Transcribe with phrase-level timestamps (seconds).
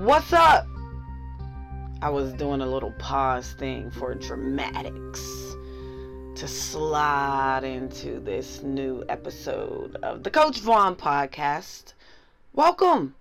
[0.00, 0.66] What's up?
[2.00, 5.20] I was doing a little pause thing for dramatics
[6.36, 11.92] to slide into this new episode of the Coach Vaughn podcast.
[12.54, 13.14] Welcome.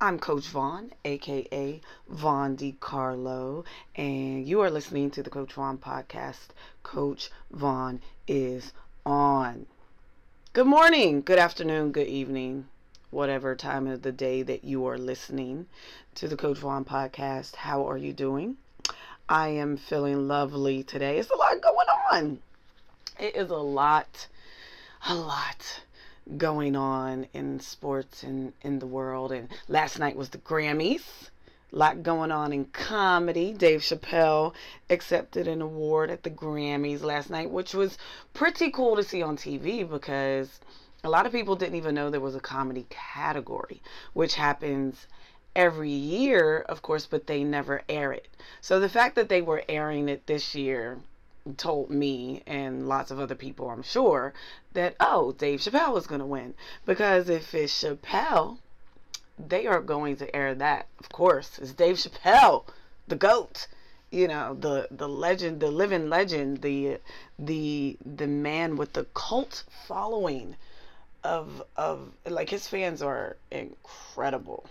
[0.00, 1.78] I'm Coach Vaughn, aka
[2.08, 6.48] Vaughn DiCarlo, and you are listening to the Coach Vaughn podcast.
[6.82, 8.72] Coach Vaughn is
[9.04, 9.66] on.
[10.54, 12.66] Good morning, good afternoon, good evening,
[13.10, 15.66] whatever time of the day that you are listening
[16.14, 17.56] to the Coach Vaughn podcast.
[17.56, 18.56] How are you doing?
[19.28, 21.18] I am feeling lovely today.
[21.18, 22.38] It's a lot going on.
[23.18, 24.26] It is a lot,
[25.06, 25.80] a lot
[26.36, 29.32] going on in sports and in the world.
[29.32, 31.30] And last night was the Grammys.
[31.72, 33.52] A lot going on in comedy.
[33.52, 34.54] Dave Chappelle
[34.90, 37.96] accepted an award at the Grammys last night, which was
[38.34, 40.60] pretty cool to see on TV because
[41.04, 43.80] a lot of people didn't even know there was a comedy category,
[44.14, 45.06] which happens
[45.54, 48.28] every year, of course, but they never air it.
[48.60, 50.98] So the fact that they were airing it this year
[51.56, 54.34] told me and lots of other people, I'm sure,
[54.72, 56.54] that, oh, Dave Chappelle was going to win.
[56.84, 58.58] Because if it's Chappelle,
[59.38, 60.88] they are going to air that.
[60.98, 62.64] Of course, it's Dave Chappelle,
[63.06, 63.68] the GOAT.
[64.10, 66.98] You know, the the legend, the living legend, the
[67.38, 70.56] the the man with the cult following
[71.24, 74.66] of of like his fans are incredible.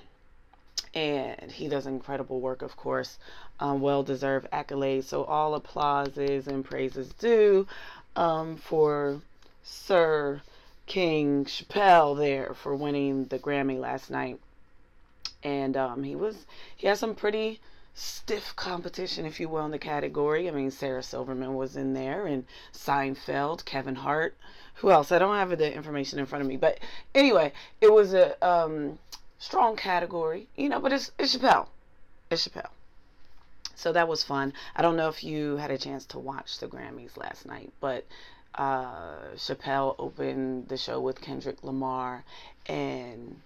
[0.94, 3.18] And he does incredible work of course.
[3.60, 5.06] Um, well deserved accolades.
[5.06, 7.68] So all applauses and praises due
[8.16, 9.22] um, for
[9.64, 10.42] sir
[10.86, 14.40] king chappelle there for winning the grammy last night.
[15.44, 17.60] And um, he was he had some pretty
[17.94, 20.48] stiff competition if you will in the category.
[20.48, 24.38] I mean sarah silverman was in there and seinfeld kevin hart
[24.78, 25.12] who else?
[25.12, 26.80] I don't have the information in front of me, but
[27.16, 29.00] anyway, it was a um,
[29.40, 30.80] strong category, you know.
[30.80, 31.68] But it's it's Chappelle,
[32.30, 32.70] it's Chappelle.
[33.76, 34.54] So that was fun.
[34.76, 38.06] I don't know if you had a chance to watch the Grammys last night, but
[38.56, 42.24] uh, Chappelle opened the show with Kendrick Lamar
[42.68, 43.40] and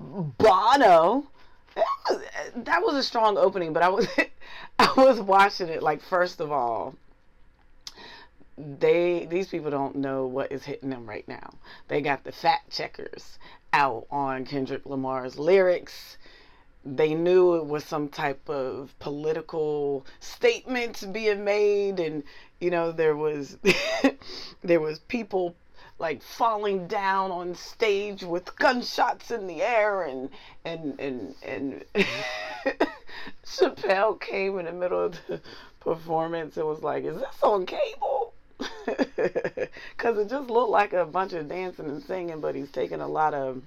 [0.00, 1.26] Bono.
[2.54, 4.06] That was a strong opening, but I was
[4.78, 6.94] I was watching it like first of all
[8.58, 11.50] they these people don't know what is hitting them right now.
[11.88, 13.38] They got the fact checkers
[13.72, 16.16] out on Kendrick Lamar's lyrics.
[16.84, 22.22] They knew it was some type of political statement being made and
[22.60, 23.58] you know there was
[24.62, 25.54] there was people
[25.98, 30.30] like falling down on stage with gunshots in the air and
[30.64, 31.84] and and and
[33.44, 35.40] Chappelle came in the middle of the
[35.80, 38.25] performance and was like, "Is this on cable?"
[39.96, 43.08] Because it just looked like a bunch of dancing and singing, but he's taking a
[43.08, 43.62] lot of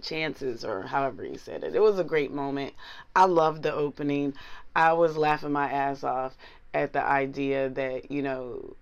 [0.00, 1.74] chances, or however he said it.
[1.74, 2.74] It was a great moment.
[3.14, 4.34] I loved the opening.
[4.74, 6.34] I was laughing my ass off
[6.74, 8.76] at the idea that, you know,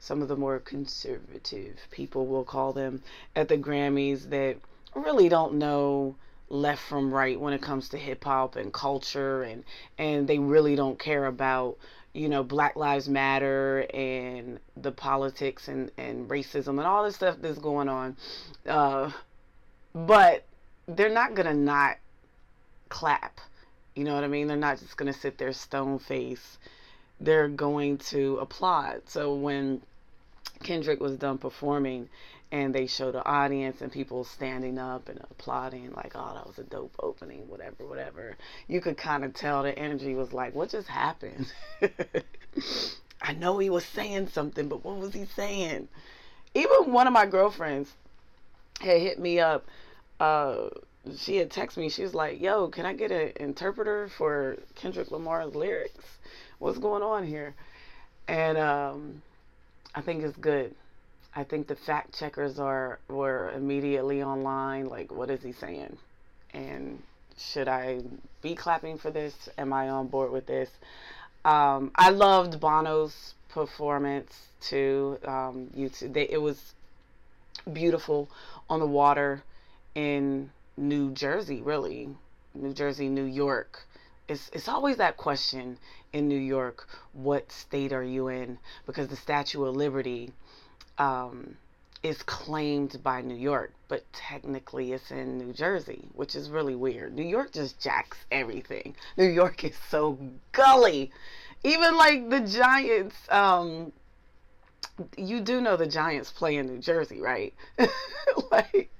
[0.00, 3.02] some of the more conservative people will call them
[3.34, 4.56] at the Grammys that
[4.94, 6.16] really don't know
[6.50, 9.64] left from right when it comes to hip hop and culture and
[9.98, 11.76] and they really don't care about
[12.12, 17.36] you know, Black Lives Matter and the politics and, and racism and all this stuff
[17.40, 18.16] that's going on.
[18.66, 19.10] Uh,
[19.94, 20.44] but
[20.86, 21.96] they're not going to not
[22.88, 23.40] clap.
[23.94, 24.46] You know what I mean?
[24.46, 26.58] They're not just going to sit there stone face.
[27.20, 29.02] They're going to applaud.
[29.06, 29.82] So when
[30.62, 32.08] Kendrick was done performing
[32.50, 36.58] and they showed the audience and people standing up and applauding like oh that was
[36.58, 38.36] a dope opening whatever whatever.
[38.66, 41.52] You could kind of tell the energy was like what just happened?
[43.22, 45.88] I know he was saying something but what was he saying?
[46.54, 47.92] Even one of my girlfriends
[48.80, 49.66] had hit me up
[50.18, 50.68] uh,
[51.16, 55.10] she had texted me she was like yo can i get an interpreter for kendrick
[55.10, 56.04] lamar's lyrics?
[56.58, 57.54] What's going on here?
[58.26, 59.22] And um,
[59.94, 60.74] i think it's good
[61.38, 64.88] I think the fact checkers are were immediately online.
[64.88, 65.96] Like, what is he saying?
[66.52, 67.00] And
[67.38, 68.00] should I
[68.42, 69.48] be clapping for this?
[69.56, 70.68] Am I on board with this?
[71.44, 75.20] Um, I loved Bono's performance too.
[75.24, 76.74] Um, U2, they, it was
[77.72, 78.28] beautiful
[78.68, 79.44] on the water
[79.94, 82.08] in New Jersey, really,
[82.52, 83.86] New Jersey, New York.
[84.26, 85.78] It's it's always that question
[86.12, 88.58] in New York: What state are you in?
[88.86, 90.32] Because the Statue of Liberty
[90.98, 91.56] um,
[92.02, 97.14] is claimed by New York, but technically it's in New Jersey, which is really weird.
[97.14, 98.94] New York just jacks everything.
[99.16, 100.18] New York is so
[100.52, 101.10] gully.
[101.64, 103.92] Even like the Giants, um,
[105.16, 107.54] you do know the Giants play in New Jersey, right?
[108.50, 108.90] like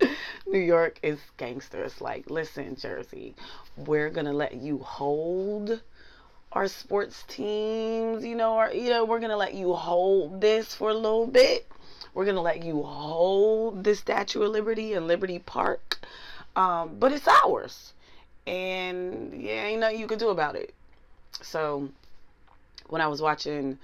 [0.46, 2.00] New York is gangsters.
[2.00, 3.34] Like, listen, Jersey,
[3.76, 5.80] we're gonna let you hold
[6.52, 8.24] our sports teams.
[8.24, 11.66] You know, or you know, we're gonna let you hold this for a little bit.
[12.14, 16.00] We're gonna let you hold the Statue of Liberty in Liberty Park,
[16.54, 17.94] um, but it's ours,
[18.46, 20.74] and yeah, ain't nothing you can do about it.
[21.40, 21.88] So,
[22.88, 23.78] when I was watching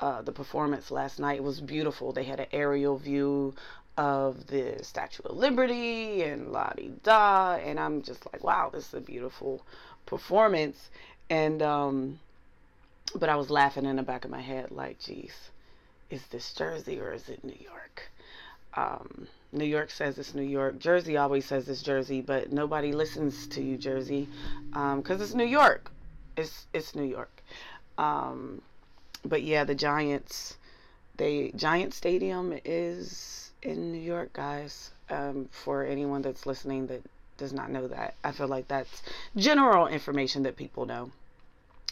[0.00, 2.12] uh, the performance last night, it was beautiful.
[2.12, 3.54] They had an aerial view
[3.96, 8.88] of the Statue of Liberty and la di da, and I'm just like, wow, this
[8.88, 9.62] is a beautiful
[10.04, 10.90] performance.
[11.30, 12.18] And um,
[13.14, 15.32] but I was laughing in the back of my head, like, geez,
[16.10, 18.10] is this Jersey or is it New York?
[18.74, 20.78] Um, New York says it's New York.
[20.78, 24.28] Jersey always says it's Jersey, but nobody listens to you, Jersey,
[24.70, 25.92] because um, it's New York.
[26.36, 27.42] It's it's New York.
[27.96, 28.62] Um,
[29.24, 30.56] but yeah, the Giants,
[31.16, 34.90] they Giant Stadium is in New York, guys.
[35.10, 37.02] Um, for anyone that's listening that
[37.36, 39.02] does not know that, I feel like that's
[39.36, 41.10] general information that people know.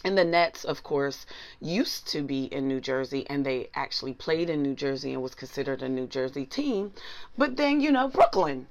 [0.05, 1.25] And the Nets, of course,
[1.61, 5.35] used to be in New Jersey and they actually played in New Jersey and was
[5.35, 6.93] considered a New Jersey team.
[7.37, 8.67] But then, you know, Brooklyn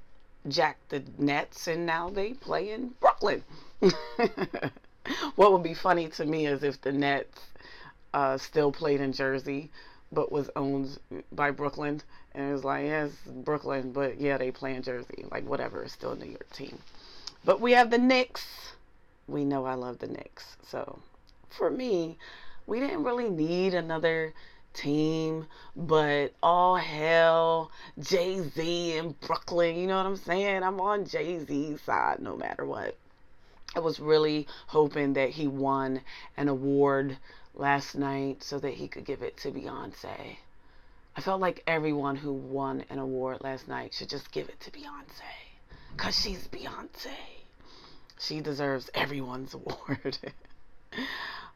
[0.47, 3.43] jacked the Nets and now they play in Brooklyn.
[5.35, 7.41] what would be funny to me is if the Nets
[8.13, 9.71] uh, still played in Jersey
[10.13, 10.99] but was owned
[11.31, 12.01] by Brooklyn.
[12.35, 15.25] And it was like, yes, Brooklyn, but yeah, they play in Jersey.
[15.31, 16.79] Like, whatever, it's still a New York team.
[17.45, 18.73] But we have the Knicks.
[19.27, 20.57] We know I love the Knicks.
[20.67, 20.99] So
[21.49, 22.17] for me,
[22.65, 24.33] we didn't really need another
[24.73, 25.45] team,
[25.75, 29.75] but all hell, Jay Z and Brooklyn.
[29.75, 30.63] You know what I'm saying?
[30.63, 32.97] I'm on Jay Z's side no matter what.
[33.75, 36.01] I was really hoping that he won
[36.37, 37.17] an award
[37.55, 40.37] last night so that he could give it to Beyonce.
[41.15, 44.71] I felt like everyone who won an award last night should just give it to
[44.71, 45.21] Beyonce.
[45.95, 47.11] Because she's Beyonce.
[48.19, 50.17] She deserves everyone's award.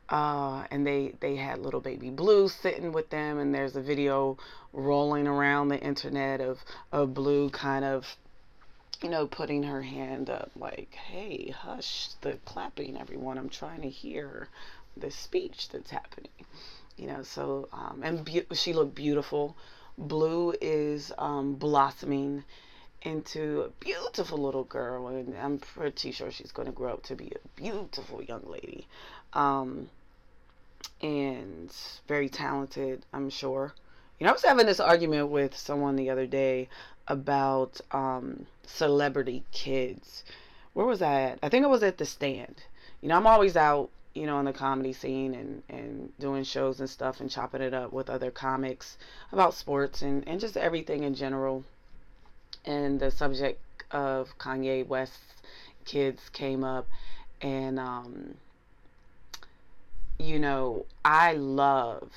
[0.10, 4.38] uh, and they, they had little baby Blue sitting with them, and there's a video
[4.74, 6.60] rolling around the internet of,
[6.92, 8.06] of Blue kind of,
[9.02, 13.40] you know, putting her hand up, like, hey, hush the clapping, everyone.
[13.40, 14.50] I'm trying to hear
[14.96, 16.30] the speech that's happening.
[16.98, 19.56] You know, so um, and be- she looked beautiful.
[19.98, 22.44] Blue is um, blossoming
[23.04, 27.16] into a beautiful little girl, and I'm pretty sure she's going to grow up to
[27.16, 28.88] be a beautiful young lady,
[29.34, 29.90] um,
[31.02, 31.72] and
[32.08, 33.06] very talented.
[33.14, 33.74] I'm sure.
[34.20, 36.70] You know, I was having this argument with someone the other day
[37.08, 40.24] about um, celebrity kids.
[40.74, 41.40] Where was I at?
[41.44, 42.64] I think I was at the stand.
[43.02, 46.80] You know, I'm always out you know, in the comedy scene and, and doing shows
[46.80, 48.98] and stuff and chopping it up with other comics
[49.32, 51.64] about sports and, and just everything in general.
[52.66, 53.62] And the subject
[53.92, 55.20] of Kanye West's
[55.86, 56.88] kids came up
[57.42, 58.34] and um,
[60.18, 62.12] you know, I love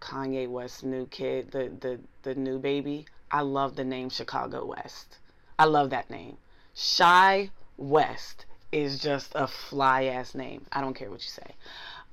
[0.00, 3.06] Kanye West's new kid, the, the, the new baby.
[3.30, 5.16] I love the name Chicago West.
[5.58, 6.36] I love that name.
[6.74, 10.64] Chi West is just a fly ass name.
[10.72, 11.54] I don't care what you say.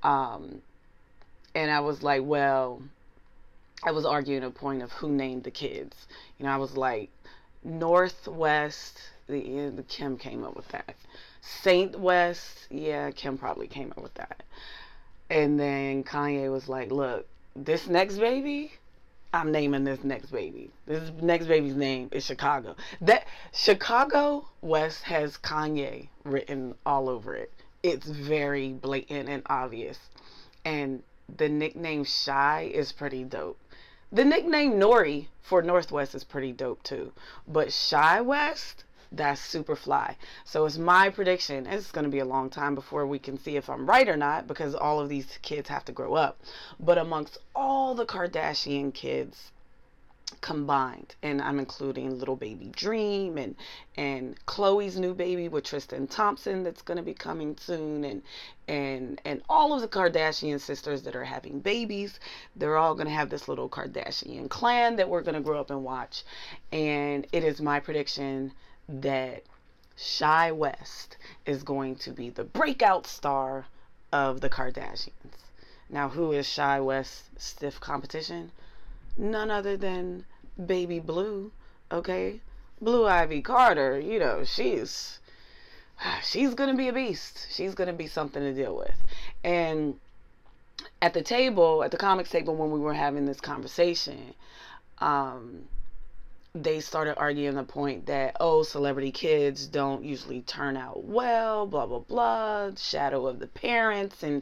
[0.04, 0.62] Um,
[1.56, 2.82] and I was like, well,
[3.84, 5.96] I was arguing a point of who named the kids.
[6.38, 7.10] You know, I was like,
[7.64, 9.00] North West.
[9.28, 10.96] The, the Kim came up with that.
[11.42, 12.68] Saint West.
[12.70, 14.44] Yeah, Kim probably came up with that.
[15.30, 18.74] And then Kanye was like, look, this next baby
[19.32, 20.72] I'm naming this next baby.
[20.88, 22.76] This next baby's name is Chicago.
[23.00, 27.52] That Chicago West has Kanye written all over it.
[27.84, 30.00] It's very blatant and obvious.
[30.66, 31.04] And
[31.38, 33.60] the nickname Chi is pretty dope.
[34.12, 37.12] The nickname Nori for North West is pretty dope too.
[37.48, 40.16] But Chi West that's super fly.
[40.46, 41.66] So it's my prediction.
[41.66, 44.18] It's going to be a long time before we can see if I'm right or
[44.18, 46.40] not because all of these kids have to grow up.
[46.80, 49.52] But amongst all the Kardashian kids
[50.42, 53.56] combined, and I'm including little baby Dream and
[53.98, 58.22] and Khloe's new baby with Tristan Thompson that's going to be coming soon, and
[58.68, 62.20] and and all of the Kardashian sisters that are having babies,
[62.56, 65.72] they're all going to have this little Kardashian clan that we're going to grow up
[65.72, 66.24] and watch,
[66.72, 68.52] and it is my prediction
[68.90, 69.44] that
[70.18, 73.68] Chi West is going to be the breakout star
[74.12, 75.12] of the Kardashians.
[75.90, 78.52] Now, who is Chi West's stiff competition?
[79.18, 80.26] None other than
[80.64, 81.52] Baby Blue,
[81.92, 82.42] okay?
[82.82, 85.20] Blue Ivy Carter, you know, she's
[86.24, 87.48] she's going to be a beast.
[87.52, 88.96] She's going to be something to deal with.
[89.44, 90.00] And
[91.02, 94.34] at the table, at the comics table when we were having this conversation,
[95.00, 95.68] um
[96.56, 101.86] they started arguing the point that oh celebrity kids don't usually turn out well blah
[101.86, 104.42] blah blah shadow of the parents and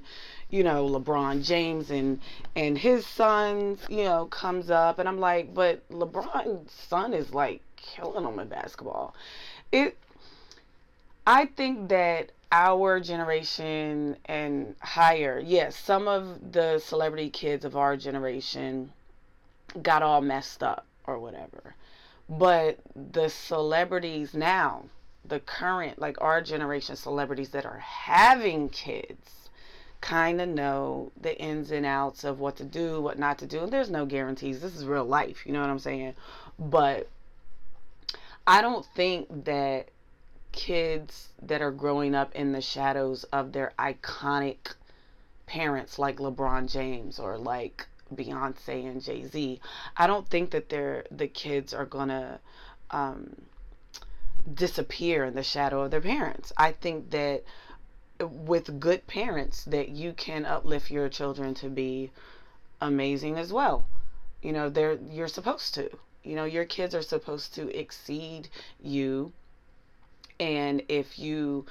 [0.50, 2.22] you know lebron james and
[2.56, 7.62] and his sons you know comes up and i'm like but lebron's son is like
[7.76, 9.14] killing him in basketball.
[9.72, 9.98] It
[11.26, 17.98] i think that our generation and higher yes some of the celebrity kids of our
[17.98, 18.94] generation
[19.82, 21.76] got all messed up or whatever
[22.30, 24.86] but the celebrities now,
[25.24, 29.50] the current, like our generation celebrities that are having kids,
[30.02, 33.64] kind of know the ins and outs of what to do, what not to do.
[33.64, 34.62] And there's no guarantees.
[34.62, 35.46] This is real life.
[35.46, 36.14] You know what I'm saying?
[36.60, 37.10] But
[38.46, 39.90] I don't think that
[40.52, 44.76] kids that are growing up in the shadows of their iconic
[45.46, 49.60] parents like LeBron James or like Beyonce and Jay Z.
[49.96, 52.40] I don't think that they're the kids are gonna
[52.92, 53.36] um,
[54.54, 56.54] disappear in the shadow of their parents.
[56.58, 57.44] I think that
[58.20, 62.12] with good parents, that you can uplift your children to be
[62.82, 63.86] amazing as well.
[64.42, 65.90] You know, they're you're supposed to.
[66.24, 68.50] You know, your kids are supposed to exceed
[68.82, 69.32] you,
[70.40, 71.66] and if you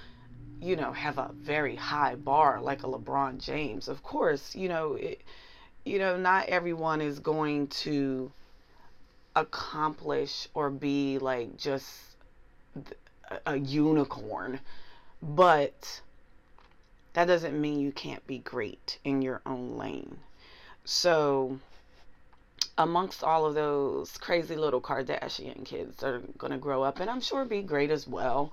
[0.61, 4.95] you know have a very high bar like a LeBron James, of course, you know
[4.95, 5.21] it
[5.87, 8.33] you know, not everyone is going to
[9.37, 11.89] accomplish or be like just
[13.47, 14.59] a unicorn,
[15.23, 16.01] but
[17.13, 20.19] that doesn't mean you can't be great in your own lane.
[20.85, 21.59] So,
[22.77, 27.09] amongst all of those crazy little Kardashian kids that are going to grow up and
[27.09, 28.53] I'm sure be great as well,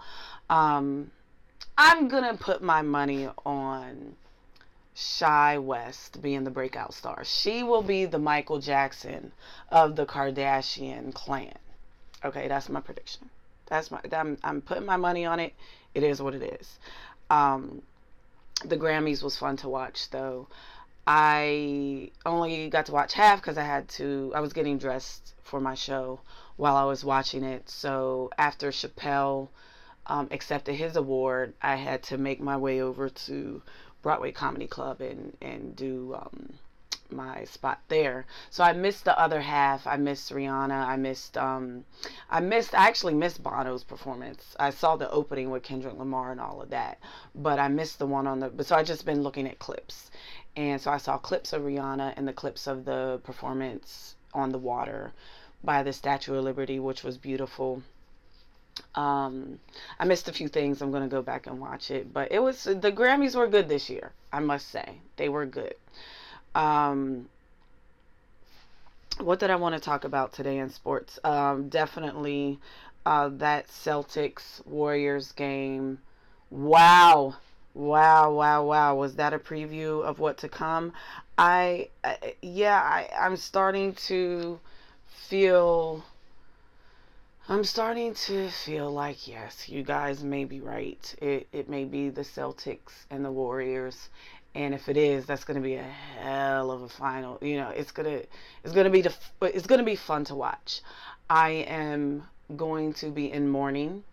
[0.51, 1.11] um,
[1.77, 4.15] I'm going to put my money on
[4.95, 7.23] Chi West being the breakout star.
[7.23, 9.31] She will be the Michael Jackson
[9.69, 11.57] of the Kardashian clan.
[12.23, 13.29] Okay, that's my prediction.
[13.65, 13.99] That's my.
[14.11, 15.53] I'm, I'm putting my money on it.
[15.93, 16.79] It is what it is.
[17.29, 17.81] Um,
[18.63, 20.47] the Grammys was fun to watch though.
[21.05, 24.31] I only got to watch half because I had to.
[24.35, 26.19] I was getting dressed for my show
[26.55, 27.69] while I was watching it.
[27.69, 29.49] So after Chappelle
[30.05, 33.61] um, accepted his award, I had to make my way over to
[34.03, 36.59] Broadway Comedy Club and and do um,
[37.09, 38.25] my spot there.
[38.49, 39.87] So I missed the other half.
[39.87, 40.85] I missed Rihanna.
[40.85, 41.85] I missed um
[42.29, 44.55] I missed I actually missed Bono's performance.
[44.59, 46.99] I saw the opening with Kendrick Lamar and all of that,
[47.33, 50.11] but I missed the one on the but so I just been looking at clips.
[50.55, 54.59] And so I saw clips of Rihanna and the clips of the performance on the
[54.59, 55.13] water
[55.63, 57.81] by the Statue of Liberty, which was beautiful.
[58.95, 59.59] Um,
[59.99, 60.81] I missed a few things.
[60.81, 63.89] I'm gonna go back and watch it, but it was the Grammys were good this
[63.89, 64.11] year.
[64.31, 65.75] I must say they were good.
[66.55, 67.29] Um,
[69.19, 71.19] what did I want to talk about today in sports?
[71.23, 72.59] Um, definitely
[73.05, 75.99] uh, that Celtics Warriors game.
[76.49, 77.35] Wow,
[77.73, 78.95] wow, wow, wow!
[78.95, 80.93] Was that a preview of what to come?
[81.37, 84.59] I, I yeah, I, I'm starting to
[85.07, 86.03] feel
[87.49, 91.15] I'm starting to feel like yes, you guys may be right.
[91.21, 94.07] It it may be the Celtics and the Warriors,
[94.55, 97.37] and if it is, that's going to be a hell of a final.
[97.41, 98.21] You know, it's gonna
[98.63, 100.81] it's gonna be the it's gonna be fun to watch.
[101.29, 102.23] I am
[102.55, 104.05] going to be in mourning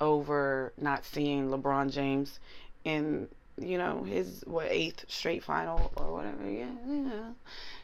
[0.00, 2.40] over not seeing LeBron James
[2.84, 6.50] in you know his what eighth straight final or whatever.
[6.50, 7.30] Yeah, yeah,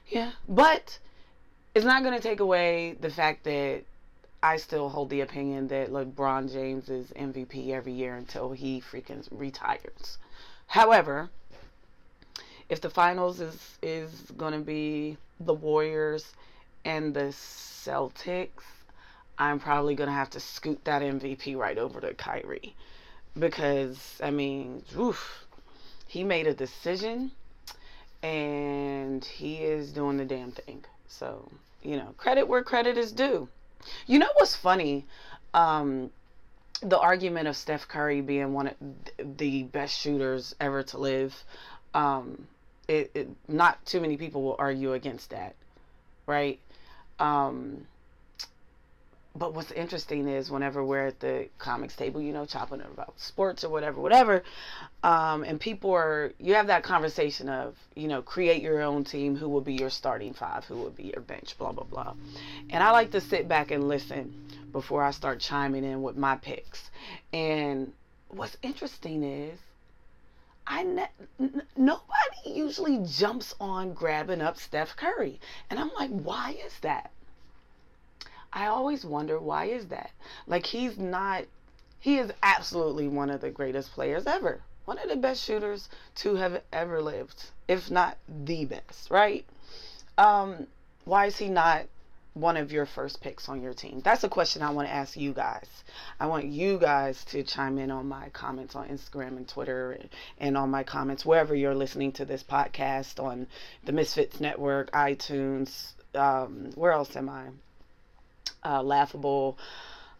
[0.08, 0.32] yeah.
[0.48, 0.98] But
[1.76, 3.84] it's not going to take away the fact that
[4.42, 9.26] I still hold the opinion that LeBron James is MVP every year until he freaking
[9.30, 10.16] retires.
[10.66, 11.28] However,
[12.70, 16.32] if the finals is is going to be the Warriors
[16.84, 18.64] and the Celtics,
[19.38, 22.74] I'm probably going to have to scoot that MVP right over to Kyrie
[23.38, 25.44] because I mean, oof,
[26.06, 27.32] he made a decision
[28.22, 30.84] and he is doing the damn thing.
[31.08, 31.48] So,
[31.82, 33.48] you know, credit where credit is due.
[34.06, 35.06] You know what's funny?
[35.54, 36.10] Um,
[36.82, 38.74] the argument of Steph Curry being one of
[39.38, 41.44] the best shooters ever to live.
[41.94, 42.46] Um,
[42.88, 45.54] it, it, not too many people will argue against that,
[46.26, 46.58] right?
[47.18, 47.86] Um,
[49.34, 53.62] but what's interesting is whenever we're at the comics table, you know, chopping about sports
[53.62, 54.42] or whatever, whatever,
[55.04, 59.36] um, and people are, you have that conversation of, you know, create your own team.
[59.36, 60.64] Who will be your starting five?
[60.64, 61.56] Who will be your bench?
[61.58, 62.14] Blah blah blah.
[62.70, 64.34] And I like to sit back and listen
[64.72, 66.90] before I start chiming in with my picks.
[67.32, 67.92] And
[68.28, 69.58] what's interesting is,
[70.66, 71.08] I ne-
[71.38, 77.10] n- nobody usually jumps on grabbing up Steph Curry, and I'm like, why is that?
[78.52, 80.10] I always wonder why is that?
[80.46, 81.44] Like he's not
[82.00, 84.62] he is absolutely one of the greatest players ever.
[84.86, 89.44] One of the best shooters to have ever lived, if not the best, right?
[90.16, 90.66] Um,
[91.04, 91.86] why is he not
[92.32, 94.00] one of your first picks on your team?
[94.00, 95.84] That's a question I want to ask you guys.
[96.18, 99.98] I want you guys to chime in on my comments on Instagram and Twitter
[100.38, 103.46] and on my comments wherever you're listening to this podcast on
[103.84, 105.92] the Misfits Network, iTunes.
[106.14, 107.48] Um, where else am I?
[108.64, 109.56] Uh, Laughable,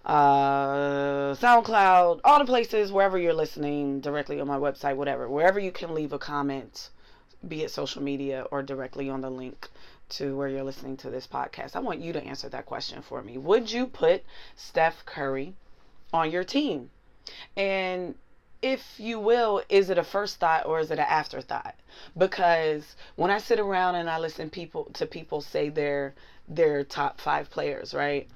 [0.04, 5.70] uh, SoundCloud, all the places, wherever you're listening, directly on my website, whatever, wherever you
[5.70, 6.88] can leave a comment,
[7.47, 9.68] be it social media or directly on the link
[10.09, 11.76] to where you're listening to this podcast.
[11.76, 13.38] I want you to answer that question for me.
[13.38, 14.25] Would you put
[14.56, 15.54] Steph Curry
[16.12, 16.90] on your team?
[17.56, 18.14] And
[18.62, 21.75] if you will, is it a first thought or is it an afterthought?
[22.16, 26.14] Because when I sit around and I listen people to people say they're
[26.50, 28.28] their top five players, right?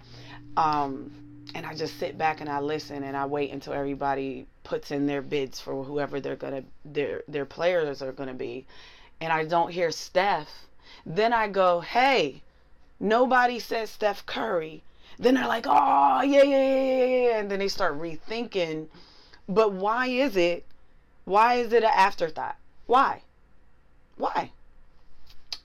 [0.57, 1.13] Um,
[1.55, 5.07] and I just sit back and I listen and I wait until everybody puts in
[5.07, 8.67] their bids for whoever they're gonna their their players are gonna be,
[9.21, 10.49] and I don't hear Steph
[11.07, 12.43] then I go, hey,
[13.01, 14.83] nobody says Steph Curry.
[15.19, 17.39] Then they're like, oh, yeah, yeah, yeah, yeah.
[17.39, 18.89] And then they start rethinking.
[19.49, 20.65] But why is it?
[21.25, 22.57] Why is it an afterthought?
[22.87, 23.23] Why?
[24.17, 24.51] Why?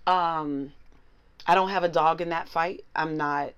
[0.05, 0.73] Um,
[1.49, 2.85] I don't have a dog in that fight.
[2.95, 3.53] I'm not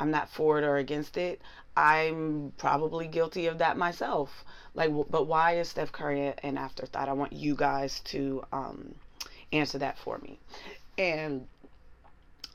[0.00, 1.40] I'm not for it or against it.
[1.76, 4.44] I'm probably guilty of that myself.
[4.74, 7.08] Like, but why is Steph Curry an afterthought?
[7.08, 8.94] I want you guys to um,
[9.52, 10.38] answer that for me
[10.98, 11.46] and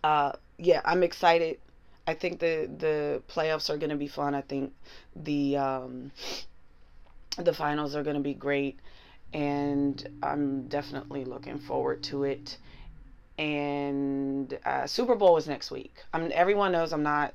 [0.03, 1.59] uh, yeah, I'm excited.
[2.07, 4.33] I think the the playoffs are going to be fun.
[4.33, 4.73] I think
[5.15, 6.11] the um,
[7.37, 8.79] the finals are going to be great,
[9.33, 12.57] and I'm definitely looking forward to it.
[13.41, 15.95] And uh, Super Bowl is next week.
[16.13, 17.33] I'm everyone knows I'm not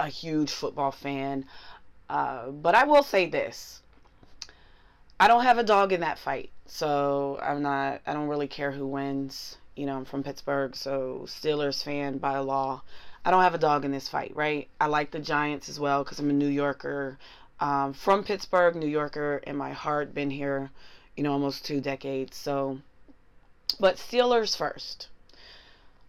[0.00, 1.44] a huge football fan,
[2.10, 3.82] uh, but I will say this:
[5.20, 8.00] I don't have a dog in that fight, so I'm not.
[8.06, 12.38] I don't really care who wins you know, I'm from Pittsburgh, so Steelers fan by
[12.38, 12.82] law.
[13.24, 14.68] I don't have a dog in this fight, right?
[14.80, 17.18] I like the Giants as well because I'm a New Yorker.
[17.58, 20.70] Um, from Pittsburgh, New Yorker in my heart, been here,
[21.16, 22.36] you know, almost two decades.
[22.36, 22.78] So,
[23.80, 25.08] but Steelers first.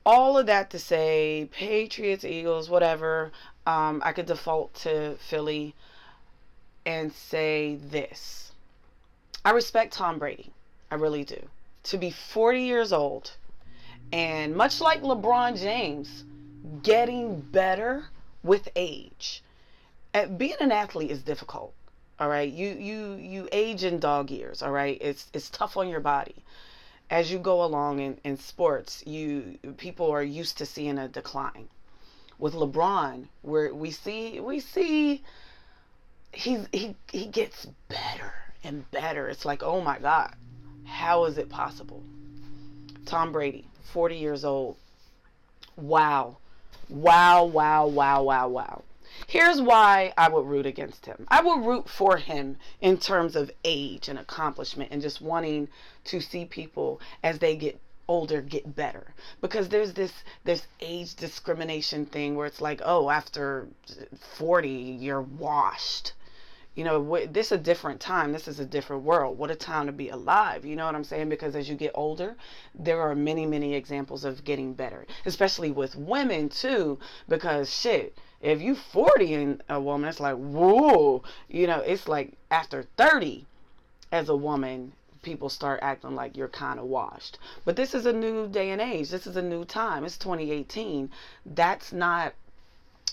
[0.06, 3.32] All of that to say, Patriots, Eagles, whatever.
[3.66, 5.74] Um, I could default to Philly
[6.86, 8.52] and say this.
[9.44, 10.52] I respect Tom Brady.
[10.92, 11.42] I really do.
[11.84, 13.32] To be 40 years old
[14.12, 16.24] and much like LeBron James,
[16.84, 18.06] getting better
[18.44, 19.44] with age.
[20.14, 21.74] At Being an athlete is difficult.
[22.20, 24.62] All right, you you you age in dog years.
[24.62, 26.36] All right, it's it's tough on your body.
[27.10, 31.70] As you go along in, in sports, you people are used to seeing a decline.
[32.38, 35.24] With LeBron, where we see we see
[36.32, 39.30] he's he he gets better and better.
[39.30, 40.36] It's like, oh my God,
[40.84, 42.04] how is it possible?
[43.06, 44.78] Tom Brady, 40 years old.
[45.78, 46.38] Wow.
[46.90, 48.84] Wow, wow, wow, wow, wow.
[49.28, 51.26] Here's why I would root against him.
[51.30, 55.70] I would root for him in terms of age and accomplishment and just wanting
[56.06, 59.14] to see people as they get older get better.
[59.42, 60.14] Because there's this
[60.44, 63.68] this age discrimination thing where it's like oh after
[64.38, 66.14] 40 you're washed.
[66.76, 68.32] You know this is a different time.
[68.32, 69.38] This is a different world.
[69.38, 70.66] What a time to be alive.
[70.66, 71.30] You know what i'm saying?
[71.30, 72.36] Because as you get older
[72.76, 75.08] there are many many examples of getting better.
[75.26, 77.00] Especially with women too.
[77.28, 81.24] Because shit if you 40 and a woman it's like whoa.
[81.50, 83.48] You know it's like after 30
[84.12, 84.94] as a woman
[85.26, 88.82] people start acting like you're kind of washed but this is a new day and
[88.82, 91.10] age this is a new time it's 2018
[91.46, 92.34] that's not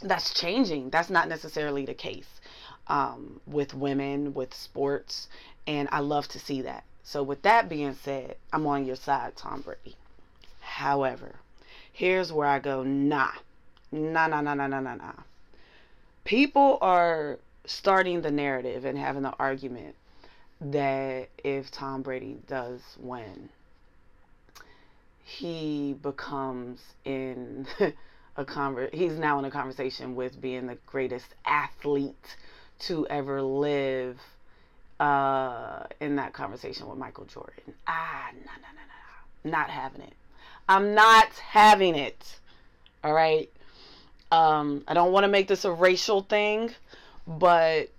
[0.03, 2.41] that's changing that's not necessarily the case
[2.89, 5.29] um, with women, with sports,
[5.67, 6.85] and I love to see that.
[7.05, 9.97] So, with that being said, I'm on your side, Tom Brady.
[10.61, 11.37] However,
[11.93, 13.31] here's where I go, nah,
[13.91, 15.13] nah, nah, nah, nah, nah, nah, nah.
[16.25, 19.95] People are starting the narrative and having the argument
[20.71, 23.49] that if Tom Brady does win,
[25.25, 27.67] he becomes in
[28.37, 32.37] a conver- he's now in a conversation with being the greatest athlete
[32.81, 34.21] to ever live
[35.01, 37.75] uh, in that conversation with Michael Jordan.
[37.87, 40.15] Ah, no, no, no, no, not having it.
[40.69, 42.39] I'm not having it.
[43.03, 43.51] All right.
[44.31, 46.71] Um, I don't want to make this a racial thing,
[47.27, 47.91] but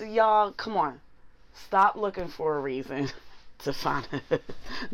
[0.00, 1.00] y'all, come on,
[1.54, 3.08] stop looking for a reason
[3.58, 4.40] to find a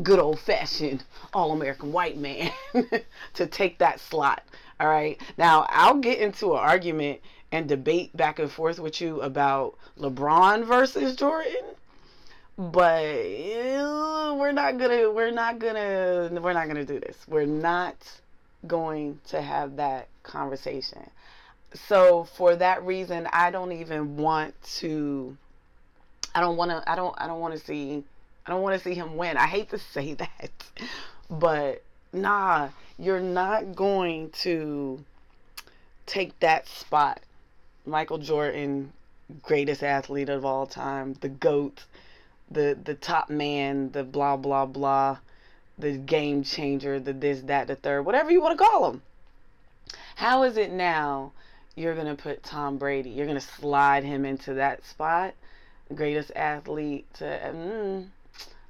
[0.02, 1.02] good old fashioned
[1.34, 2.52] all American white man
[3.34, 4.42] to take that slot.
[4.78, 5.20] All right.
[5.36, 7.20] Now, I'll get into an argument
[7.52, 11.74] and debate back and forth with you about LeBron versus Jordan,
[12.56, 17.16] but uh, we're not gonna we're not gonna we're not gonna do this.
[17.26, 17.96] We're not
[18.66, 21.10] going to have that conversation.
[21.74, 25.36] So for that reason, I don't even want to.
[26.34, 26.82] I don't want to.
[26.90, 27.14] I don't.
[27.18, 28.04] I don't want to see.
[28.46, 29.36] I don't want to see him win.
[29.36, 30.50] I hate to say that,
[31.28, 35.04] but nah, you're not going to
[36.06, 37.20] take that spot.
[37.86, 38.92] Michael Jordan,
[39.42, 41.84] greatest athlete of all time, the GOAT,
[42.50, 45.18] the the top man, the blah blah blah,
[45.78, 49.02] the game changer, the this, that, the third, whatever you want to call him.
[50.16, 51.32] How is it now
[51.74, 53.10] you're gonna put Tom Brady?
[53.10, 55.34] You're gonna slide him into that spot,
[55.94, 58.06] greatest athlete to mm,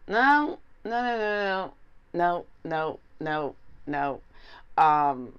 [0.08, 1.72] no, no, no,
[2.12, 3.54] no, no, no, no,
[3.86, 4.20] no.
[4.76, 5.32] Um,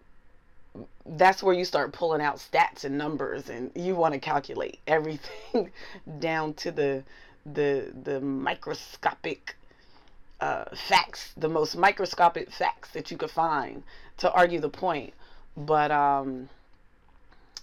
[1.06, 5.72] that's where you start pulling out stats and numbers, and you want to calculate everything
[6.20, 7.04] down to the
[7.46, 9.56] the the microscopic
[10.39, 13.84] uh, facts, the most microscopic facts that you could find
[14.17, 15.13] to argue the point.
[15.58, 16.50] But um,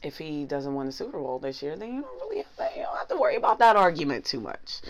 [0.03, 2.79] if he doesn't win the Super Bowl this year, then you don't really have to,
[2.79, 4.81] you don't have to worry about that argument too much.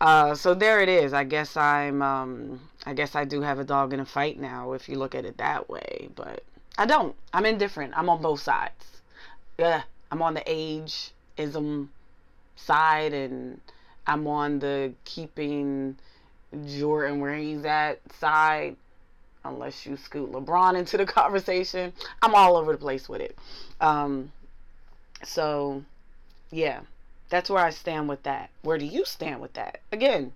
[0.00, 1.12] Uh, so there it is.
[1.12, 4.72] I guess I'm um, I guess I do have a dog in a fight now
[4.72, 6.44] if you look at it that way, but
[6.76, 7.16] I don't.
[7.32, 7.94] I'm indifferent.
[7.96, 9.02] I'm on both sides.
[9.58, 11.90] Yeah, I'm on the age ism
[12.54, 13.60] side and
[14.06, 15.98] I'm on the keeping
[16.66, 18.76] Jordan where he's at side.
[19.44, 21.92] Unless you scoot LeBron into the conversation,
[22.22, 23.36] I'm all over the place with it.
[23.80, 24.30] Um,
[25.24, 25.84] so,
[26.50, 26.80] yeah,
[27.28, 28.50] that's where I stand with that.
[28.62, 29.80] Where do you stand with that?
[29.92, 30.32] Again,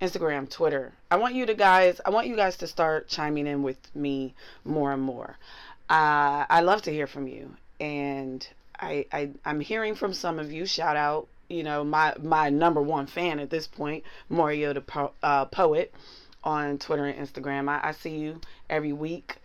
[0.00, 0.92] Instagram, Twitter.
[1.10, 4.34] I want you to guys, I want you guys to start chiming in with me
[4.64, 5.38] more and more.
[5.88, 8.46] Uh, I love to hear from you, and
[8.80, 10.64] I, I I'm hearing from some of you.
[10.66, 15.12] Shout out, you know, my my number one fan at this point, Mario the po-
[15.22, 15.92] uh, poet,
[16.44, 17.68] on Twitter and Instagram.
[17.68, 19.36] I, I see you every week,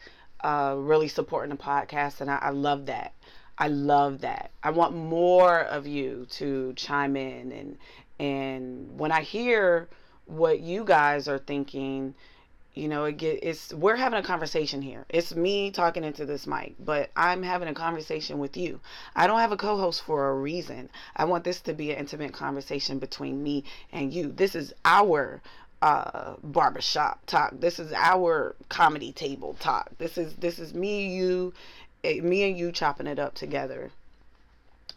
[0.41, 3.13] uh, really supporting the podcast, and I, I love that.
[3.57, 4.51] I love that.
[4.63, 7.77] I want more of you to chime in and
[8.19, 9.87] and when I hear
[10.25, 12.15] what you guys are thinking,
[12.73, 15.05] you know, it get it's we're having a conversation here.
[15.09, 18.79] It's me talking into this mic, but I'm having a conversation with you.
[19.15, 20.89] I don't have a co-host for a reason.
[21.15, 24.31] I want this to be an intimate conversation between me and you.
[24.31, 25.41] This is our
[25.81, 27.53] uh barbershop talk.
[27.59, 29.89] This is our comedy table talk.
[29.97, 31.53] This is this is me, you,
[32.03, 33.91] eh, me and you chopping it up together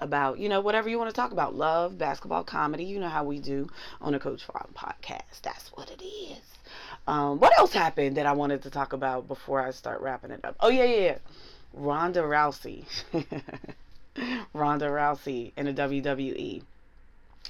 [0.01, 3.23] about you know whatever you want to talk about love basketball comedy you know how
[3.25, 3.69] we do
[4.01, 5.43] on the Coach Vaughn podcast.
[5.43, 6.39] That's what it is.
[7.07, 10.45] Um, what else happened that i wanted to talk about before i start wrapping it
[10.45, 10.57] up?
[10.61, 11.19] Oh yeah yeah, yeah.
[11.75, 12.85] ronda rousey.
[14.53, 16.63] Ronda rousey in the wwe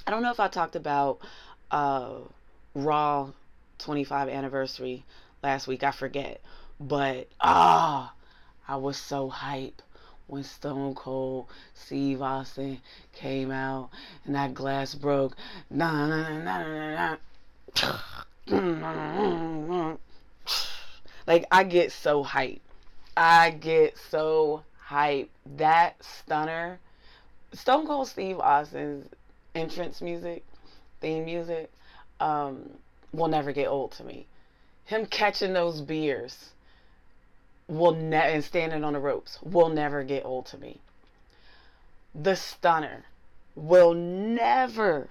[0.05, 1.19] i don't know if i talked about
[1.71, 2.11] uh,
[2.75, 3.29] raw
[3.81, 5.03] 25 anniversary
[5.43, 5.83] last week.
[5.83, 6.41] I forget.
[6.79, 8.13] But ah
[8.71, 9.81] i was so hype
[10.27, 12.79] when Stone Cold Steve Austin
[13.11, 13.89] came out
[14.23, 15.35] and that glass broke.
[15.69, 17.17] Nah, nah, nah,
[18.47, 19.97] nah,
[21.27, 22.61] like I get so hyped.
[23.17, 25.27] I get so hyped.
[25.57, 26.79] That stunner,
[27.51, 29.09] Stone Cold Steve Austin's
[29.53, 30.45] entrance music,
[31.01, 31.69] theme music,
[32.21, 32.69] um,
[33.11, 34.27] will never get old to me.
[34.85, 36.51] Him catching those beers
[37.71, 40.77] will ne- and standing on the ropes will never get old to me.
[42.13, 43.05] The stunner
[43.55, 45.07] will never,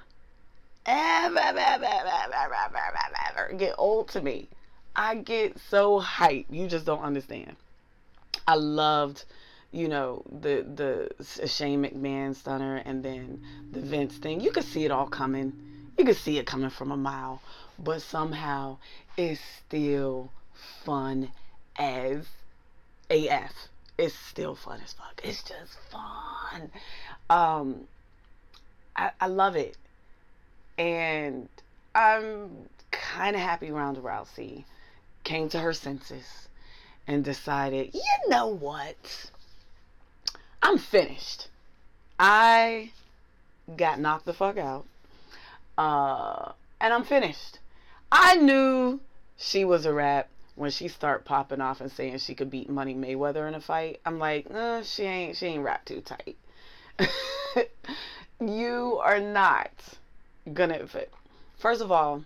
[0.85, 2.99] ever, ever, ever, ever, ever,
[3.31, 4.49] ever, get old to me.
[4.95, 6.47] I get so hyped.
[6.51, 7.57] You just don't understand.
[8.47, 9.25] I loved,
[9.73, 13.41] you know, the the Shane McMahon stunner and then
[13.73, 14.41] the Vince thing.
[14.41, 15.55] You could see it all coming.
[15.97, 17.41] You could see it coming from a mile,
[17.79, 18.77] but somehow
[19.17, 20.31] it's still
[20.85, 21.31] fun
[21.79, 22.27] as
[23.11, 23.53] AF.
[23.99, 25.21] It's still fun as fuck.
[25.23, 26.71] It's just fun.
[27.29, 27.87] Um,
[28.97, 29.77] I, I love it.
[30.79, 31.49] And
[31.95, 34.65] I'm kind of happy Ronda Rousey
[35.25, 36.49] came to her senses
[37.07, 39.31] and decided, you know what?
[40.63, 41.49] I'm finished.
[42.19, 42.93] I
[43.77, 44.87] got knocked the fuck out.
[45.77, 47.59] Uh, and I'm finished.
[48.13, 49.01] I knew
[49.37, 52.95] she was a wrap when she start popping off and saying she could beat Money
[52.95, 56.37] Mayweather in a fight, I'm like, uh, she ain't she ain't wrapped too tight.
[58.41, 59.71] you are not
[60.53, 61.13] gonna fit.
[61.59, 62.25] First of all,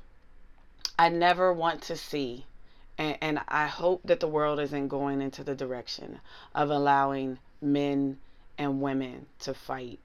[0.99, 2.47] I never want to see
[2.99, 6.21] And, and I hope that the world isn't going into the direction
[6.55, 8.19] of allowing men
[8.59, 9.99] and women to fight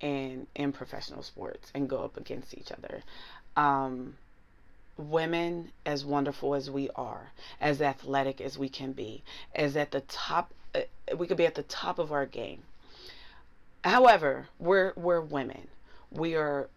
[0.00, 3.02] in in professional sports and go up against each other.
[3.56, 4.16] Um,
[4.96, 9.22] women, as wonderful as we are, as athletic as we can be,
[9.54, 10.80] as at the top, uh,
[11.16, 12.62] we could be at the top of our game.
[13.84, 15.68] However, we're we're women.
[16.10, 16.68] We are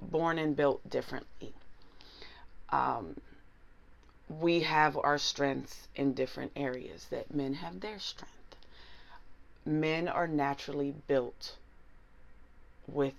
[0.00, 1.54] born and built differently.
[2.70, 3.16] Um,
[4.28, 8.56] we have our strengths in different areas that men have their strength.
[9.64, 11.54] Men are naturally built
[12.86, 13.14] with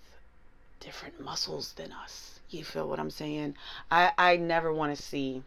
[0.79, 2.36] different muscles than us.
[2.49, 3.55] You feel what I'm saying?
[3.91, 5.43] I, I never want to see,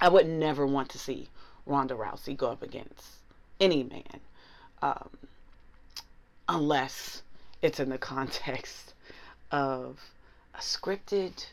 [0.00, 1.28] I would never want to see
[1.66, 3.06] Ronda Rousey go up against
[3.60, 4.20] any man
[4.82, 5.08] um,
[6.48, 7.22] unless
[7.62, 8.94] it's in the context
[9.50, 9.98] of
[10.54, 11.46] a scripted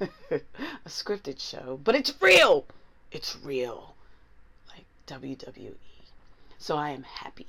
[0.30, 2.64] a scripted show, but it's real.
[3.12, 3.94] It's real.
[4.68, 5.74] Like WWE.
[6.58, 7.46] So I am happy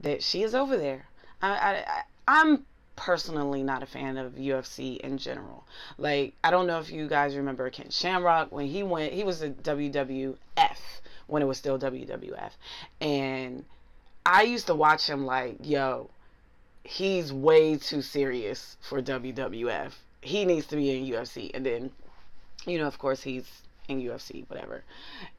[0.00, 1.06] that she is over there.
[1.42, 2.64] I, I, I'm
[2.98, 5.64] personally not a fan of UFC in general.
[5.96, 9.40] Like, I don't know if you guys remember Ken Shamrock when he went, he was
[9.40, 10.36] a WWF
[11.28, 12.50] when it was still WWF.
[13.00, 13.64] And
[14.26, 16.10] I used to watch him like, yo,
[16.82, 19.92] he's way too serious for WWF.
[20.20, 21.52] He needs to be in UFC.
[21.54, 21.90] And then,
[22.66, 24.82] you know, of course, he's in UFC, whatever.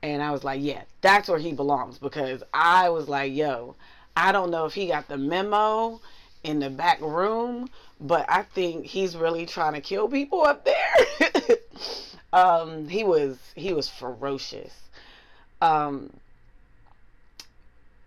[0.02, 3.76] And I was like, yeah, that's where he belongs because I was like, yo,
[4.15, 6.00] I don't know if he got the memo
[6.43, 11.58] in the back room, but I think he's really trying to kill people up there.
[12.34, 14.73] um, he was he was ferocious.
[15.62, 16.12] Um,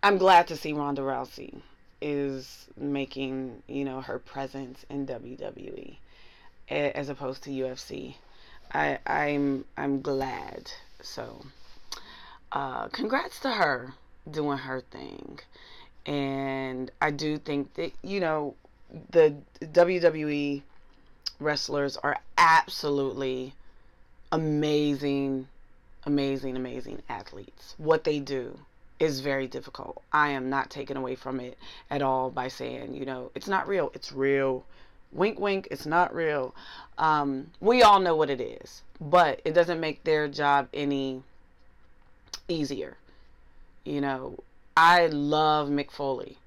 [0.02, 1.60] I'm glad to see Ronda Rousey
[2.00, 5.96] is making you know her presence in WWE
[6.68, 8.14] as opposed to UFC.
[8.72, 10.70] I I'm I'm glad.
[11.02, 11.44] So,
[12.52, 13.94] uh, congrats to her
[14.30, 15.40] doing her thing
[16.06, 18.54] and I do think that you know
[19.10, 20.62] the WWE
[21.38, 23.54] wrestlers are absolutely
[24.30, 25.48] amazing,
[26.04, 27.74] amazing, amazing athletes.
[27.78, 28.58] What they do
[28.98, 30.02] is very difficult.
[30.12, 31.58] I am not taken away from it
[31.90, 33.90] at all by saying, you know, it's not real.
[33.94, 34.64] It's real.
[35.12, 35.68] Wink, wink.
[35.70, 36.54] It's not real.
[36.98, 41.22] Um, we all know what it is, but it doesn't make their job any
[42.48, 42.96] easier.
[43.84, 44.38] You know,
[44.76, 46.38] I love Mick Foley.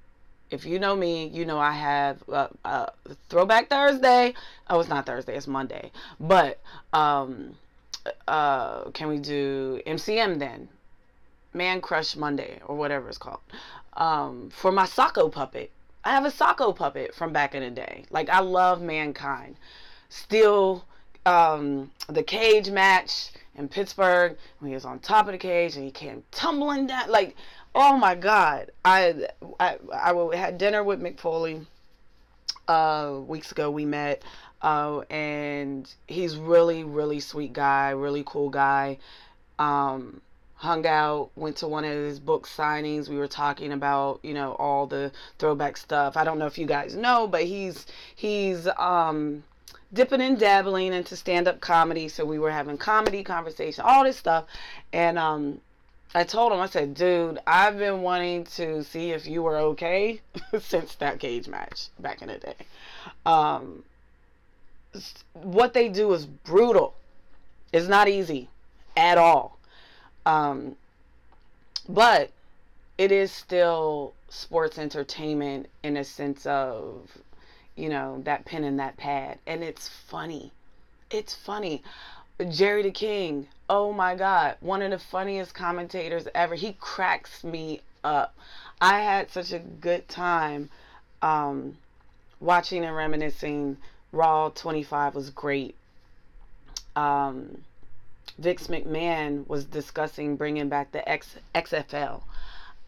[0.50, 2.86] If you know me, you know I have uh, uh,
[3.28, 4.34] Throwback Thursday.
[4.68, 5.90] Oh, it's not Thursday, it's Monday.
[6.20, 6.60] But
[6.92, 7.56] um,
[8.28, 10.68] uh, can we do MCM then?
[11.52, 13.40] Man Crush Monday or whatever it's called.
[13.94, 15.70] Um, for my Socko puppet,
[16.04, 18.04] I have a Socko puppet from back in the day.
[18.10, 19.56] Like I love Mankind.
[20.08, 20.84] Still,
[21.24, 25.84] um, the cage match in Pittsburgh when he was on top of the cage and
[25.84, 27.10] he came tumbling down.
[27.10, 27.34] Like
[27.78, 28.70] Oh my God!
[28.86, 29.28] I
[29.60, 31.60] I I had dinner with Mick Foley
[32.66, 33.70] uh, weeks ago.
[33.70, 34.22] We met,
[34.62, 38.96] uh, and he's really really sweet guy, really cool guy.
[39.58, 40.22] Um,
[40.54, 43.10] hung out, went to one of his book signings.
[43.10, 46.16] We were talking about, you know, all the throwback stuff.
[46.16, 47.84] I don't know if you guys know, but he's
[48.14, 49.44] he's um
[49.92, 52.08] dipping and dabbling into stand-up comedy.
[52.08, 54.46] So we were having comedy conversation, all this stuff.
[54.94, 55.60] And um
[56.16, 60.22] I told him, I said, dude, I've been wanting to see if you were okay
[60.60, 62.54] since that cage match back in the day.
[63.26, 63.82] Um,
[65.34, 66.94] what they do is brutal.
[67.70, 68.48] It's not easy
[68.96, 69.58] at all.
[70.24, 70.76] Um,
[71.86, 72.30] but
[72.96, 77.10] it is still sports entertainment in a sense of,
[77.76, 79.38] you know, that pen and that pad.
[79.46, 80.50] And it's funny.
[81.10, 81.82] It's funny.
[82.44, 86.54] Jerry the King, oh my God, one of the funniest commentators ever.
[86.54, 88.36] He cracks me up.
[88.80, 90.68] I had such a good time
[91.22, 91.78] um,
[92.40, 93.78] watching and reminiscing.
[94.12, 95.74] Raw 25 was great.
[96.94, 97.62] Um,
[98.38, 102.22] McMahon was discussing bringing back the X, XFL.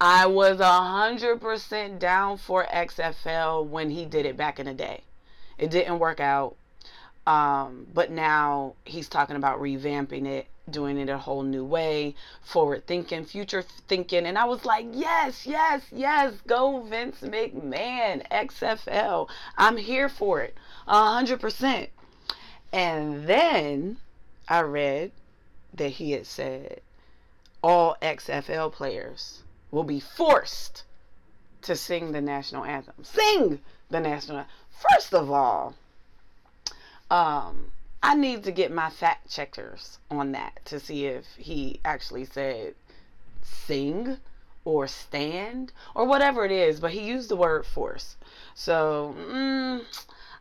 [0.01, 5.03] I was 100% down for XFL when he did it back in the day.
[5.57, 6.57] It didn't work out.
[7.29, 12.87] Um, but now he's talking about revamping it, doing it a whole new way, forward
[12.87, 14.25] thinking, future thinking.
[14.25, 19.29] And I was like, yes, yes, yes, go Vince McMahon, XFL.
[19.59, 20.57] I'm here for it,
[20.89, 21.89] 100%.
[22.73, 23.99] And then
[24.49, 25.13] I read
[25.75, 26.81] that he had said
[27.63, 30.85] all XFL players will be forced
[31.61, 33.05] to sing the national anthem.
[33.05, 33.61] Sing
[33.91, 35.75] the national First of all,
[37.11, 37.71] um,
[38.03, 42.75] I need to get my fact checkers on that to see if he actually said
[43.43, 44.19] sing
[44.65, 48.17] or stand or whatever it is, but he used the word force.
[48.55, 49.85] So, mm,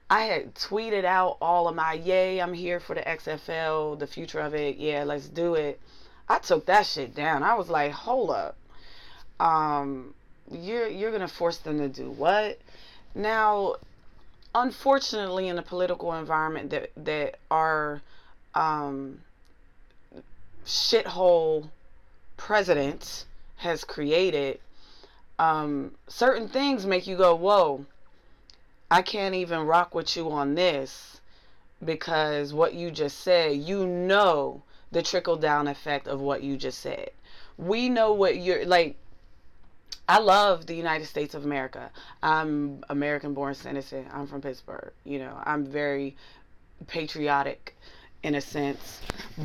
[0.10, 4.40] I had tweeted out all of my yay, I'm here for the XFL, the future
[4.40, 4.78] of it.
[4.78, 5.80] Yeah, let's do it.
[6.30, 7.44] I took that shit down.
[7.44, 8.58] I was like, hold up.
[9.40, 10.14] Um,
[10.52, 12.60] you're you're gonna force them to do what?
[13.16, 13.76] Now,
[14.62, 18.02] unfortunately, in a political environment that that our
[18.54, 19.22] um,
[20.66, 21.70] shithole
[22.36, 23.26] president
[23.58, 24.60] has created,
[25.40, 27.86] um, certain things make you go, whoa
[28.90, 31.20] I can't even rock with you on this
[31.84, 36.80] because what you just said, you know the trickle down effect of what you just
[36.80, 37.12] said.
[37.58, 38.96] We know what you're like.
[40.10, 41.92] I love the United States of America.
[42.24, 44.06] I'm American born citizen.
[44.14, 44.94] I'm from Pittsburgh.
[45.04, 46.16] You know, I'm very
[46.88, 47.76] patriotic
[48.24, 49.02] in a sense.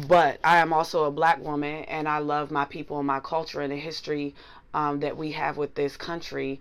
[0.06, 3.60] But I am also a black woman and I love my people and my culture
[3.60, 4.34] and the history
[4.72, 6.60] um, that we have with this country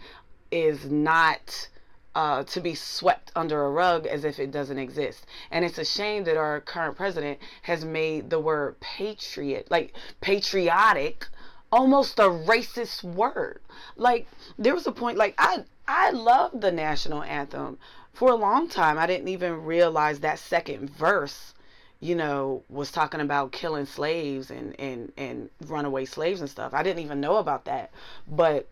[0.50, 1.70] is not
[2.16, 5.26] uh, to be swept under a rug as if it doesn't exist.
[5.52, 11.28] And it's a shame that our current president has made the word patriot, like patriotic,
[11.72, 13.62] almost a racist word.
[13.96, 17.78] Like there was a point, like I I love the national anthem
[18.14, 18.98] for a long time.
[18.98, 21.54] I didn't even realize that second verse
[22.02, 26.74] you know, was talking about killing slaves and, and, and runaway slaves and stuff.
[26.74, 27.92] I didn't even know about that.
[28.28, 28.68] But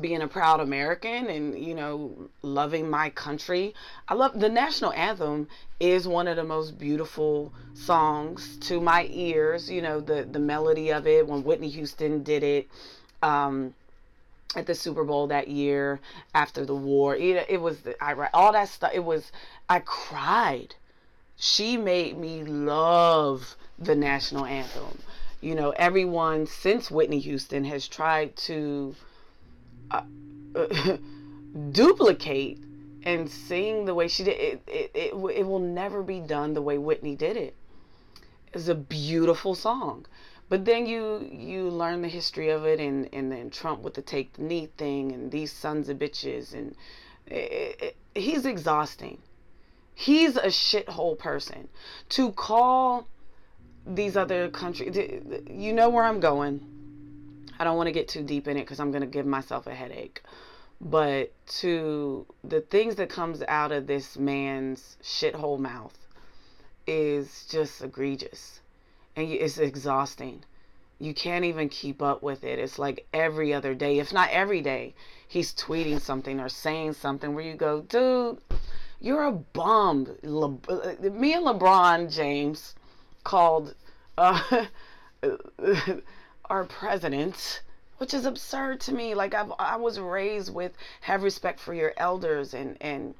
[0.00, 3.74] being a proud American and you know loving my country.
[4.08, 5.48] I love the national anthem
[5.80, 9.70] is one of the most beautiful songs to my ears.
[9.70, 12.68] You know the the melody of it when Whitney Houston did it
[13.22, 13.74] um,
[14.56, 16.00] at the Super Bowl that year
[16.34, 17.16] after the war.
[17.16, 18.92] It, it was I all that stuff.
[18.94, 19.32] It was
[19.68, 20.74] I cried.
[21.36, 24.98] She made me love the national anthem.
[25.40, 28.94] You know everyone since Whitney Houston has tried to
[31.72, 32.58] duplicate
[33.04, 36.62] and sing the way she did it, it, it, it will never be done the
[36.62, 37.54] way Whitney did it.
[38.52, 40.06] It's a beautiful song.
[40.48, 44.02] But then you you learn the history of it and, and then Trump with the
[44.02, 46.76] take the knee thing and these sons of bitches and
[47.26, 49.18] it, he's exhausting.
[49.94, 51.68] He's a shithole person.
[52.10, 53.08] To call
[53.86, 54.96] these other countries,
[55.50, 56.71] you know where I'm going
[57.62, 59.68] I don't want to get too deep in it because I'm going to give myself
[59.68, 60.20] a headache.
[60.80, 65.96] But to the things that comes out of this man's shithole mouth
[66.88, 68.62] is just egregious.
[69.14, 70.42] And it's exhausting.
[70.98, 72.58] You can't even keep up with it.
[72.58, 74.96] It's like every other day, if not every day,
[75.28, 78.38] he's tweeting something or saying something where you go, dude,
[79.00, 80.08] you're a bum.
[80.24, 80.58] Le-
[81.12, 82.74] me and LeBron James
[83.22, 83.76] called.
[84.18, 84.66] Uh,
[86.52, 87.62] our president
[87.96, 89.14] which is absurd to me.
[89.14, 93.14] Like I've, i was raised with have respect for your elders and and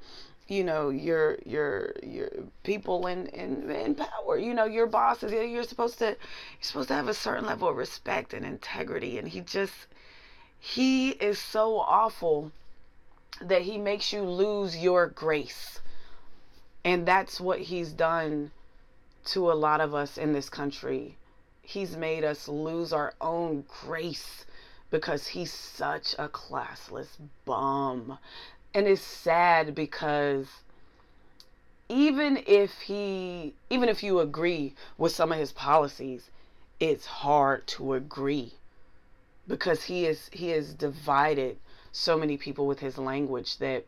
[0.49, 2.29] you know your your your
[2.63, 4.37] people in, in in power.
[4.37, 5.31] You know your bosses.
[5.31, 6.17] You're supposed to you're
[6.69, 9.17] supposed to have a certain level of respect and integrity.
[9.17, 9.87] And he just
[10.59, 12.51] he is so awful
[13.41, 15.79] that he makes you lose your grace.
[16.83, 18.51] And that's what he's done
[19.27, 21.17] to a lot of us in this country
[21.73, 24.45] he's made us lose our own grace
[24.91, 28.19] because he's such a classless bum.
[28.75, 30.47] And it's sad because
[31.89, 36.29] even if he even if you agree with some of his policies,
[36.79, 38.53] it's hard to agree
[39.47, 41.57] because he is he has divided
[41.91, 43.85] so many people with his language that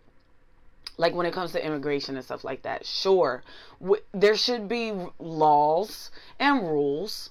[0.98, 3.44] like when it comes to immigration and stuff like that sure
[3.82, 7.30] w- there should be laws and rules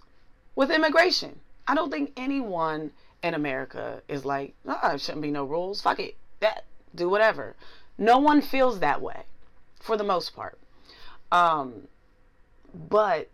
[0.55, 1.41] with immigration.
[1.67, 5.81] I don't think anyone in America is like, ah, there shouldn't be no rules.
[5.81, 6.17] Fuck it.
[6.41, 6.65] That
[6.95, 7.57] do whatever.
[7.97, 9.23] No one feels that way
[9.81, 10.59] for the most part.
[11.33, 11.89] Um,
[12.89, 13.31] but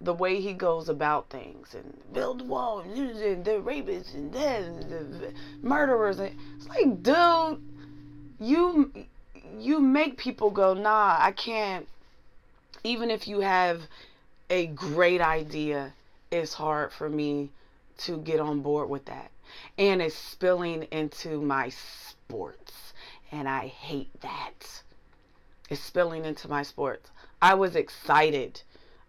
[0.00, 5.32] the way he goes about things and build the wall and the rapists and the
[5.62, 7.62] murderers, and it's like, dude,
[8.38, 8.92] you
[9.58, 11.88] you make people go, nah, I can't.
[12.82, 13.82] Even if you have
[14.50, 15.92] a great idea
[16.34, 17.50] it's hard for me
[17.98, 19.30] to get on board with that.
[19.78, 22.92] And it's spilling into my sports.
[23.30, 24.82] And I hate that.
[25.70, 27.10] It's spilling into my sports.
[27.40, 28.62] I was excited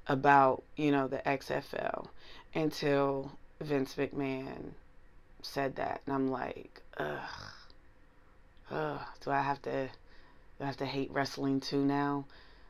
[0.08, 2.08] about, you know, the XFL
[2.54, 4.72] until Vince McMahon
[5.42, 6.02] said that.
[6.06, 7.20] And I'm like, ugh.
[8.72, 9.02] Ugh.
[9.24, 12.26] Do I have to do I have to hate wrestling too now?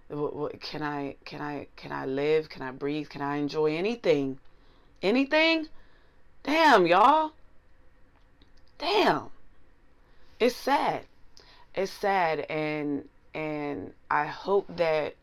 [0.09, 2.49] Can I can I can I live?
[2.49, 3.09] Can I breathe?
[3.09, 4.39] Can I enjoy anything?
[5.05, 5.67] Anything?
[6.41, 7.33] Damn, y'all.
[8.79, 9.29] Damn.
[10.39, 11.03] It's sad.
[11.75, 15.13] It's sad and and I hope that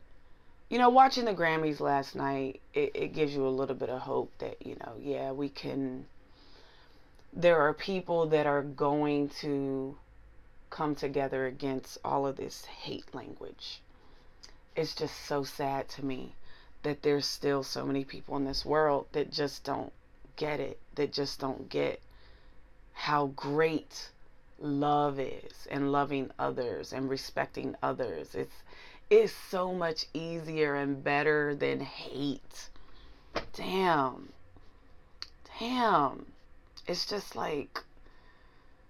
[0.69, 4.03] you know, watching the Grammys last night, it, it gives you a little bit of
[4.03, 6.07] hope that, you know, yeah, we can
[7.33, 9.97] there are people that are going to
[10.71, 13.81] come together against all of this hate language.
[14.77, 16.35] It's just so sad to me
[16.83, 19.93] that there's still so many people in this world that just don't
[20.37, 22.01] get it, that just don't get
[22.93, 24.11] how great
[24.59, 28.35] love is and loving others and respecting others.
[28.35, 28.63] It's
[29.11, 32.71] it's so much easier and better than hate.
[33.53, 34.33] Damn.
[35.59, 36.33] Damn.
[36.87, 37.81] It's just like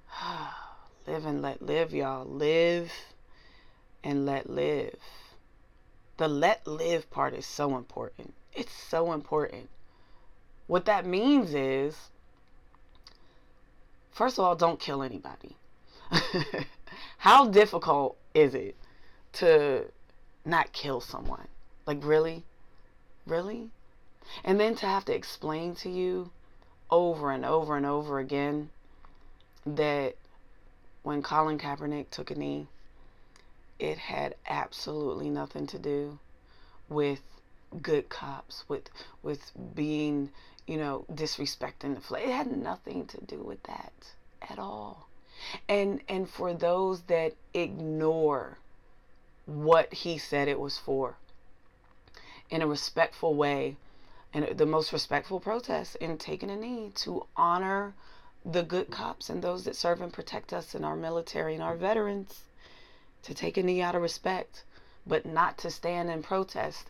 [1.07, 2.25] live and let live, y'all.
[2.25, 2.93] Live
[4.05, 4.99] and let live.
[6.23, 8.35] The let live part is so important.
[8.55, 9.69] It's so important.
[10.69, 11.97] What that means is,
[14.13, 15.57] first of all, don't kill anybody.
[17.19, 18.77] How difficult is it
[19.33, 19.87] to
[20.45, 21.49] not kill someone?
[21.87, 22.45] Like, really?
[23.27, 23.71] Really?
[24.45, 26.31] And then to have to explain to you
[26.89, 28.71] over and over and over again
[29.67, 30.15] that
[31.03, 32.69] when Colin Kaepernick took a knee,
[33.83, 36.21] it had absolutely nothing to do
[36.89, 37.21] with
[37.83, 38.89] good cops, with
[39.25, 40.31] with being,
[40.69, 42.23] you know, disrespecting the flag.
[42.23, 43.93] It had nothing to do with that
[44.41, 45.09] at all.
[45.69, 48.59] And and for those that ignore
[49.47, 51.17] what he said it was for
[52.51, 53.77] in a respectful way
[54.33, 57.95] and the most respectful protest in taking a knee to honor
[58.45, 61.75] the good cops and those that serve and protect us in our military and our
[61.75, 62.43] veterans
[63.23, 64.65] to take a knee out of respect,
[65.07, 66.87] but not to stand and protest